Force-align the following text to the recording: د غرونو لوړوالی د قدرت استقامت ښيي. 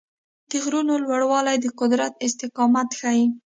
د 0.49 0.51
غرونو 0.63 0.93
لوړوالی 1.05 1.57
د 1.61 1.67
قدرت 1.79 2.13
استقامت 2.27 2.89
ښيي. 2.99 3.25